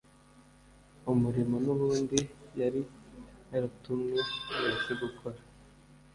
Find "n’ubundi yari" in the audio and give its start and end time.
1.65-2.81